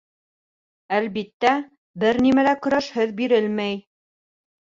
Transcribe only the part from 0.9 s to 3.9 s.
Әлбиттә, бер нәмә лә көрәшһеҙ бирелмәй.